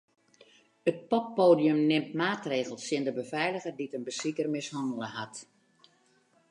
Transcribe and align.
It 0.91 0.95
poppoadium 1.11 1.79
nimt 1.89 2.11
maatregels 2.21 2.81
tsjin 2.83 3.05
de 3.05 3.11
befeiliger 3.19 3.73
dy't 3.77 3.95
in 3.97 4.05
besiker 4.07 4.47
mishannele 4.55 5.09
hat. 5.15 5.35